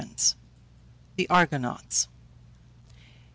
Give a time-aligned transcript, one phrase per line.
[1.15, 2.07] THE ARGONAUTS.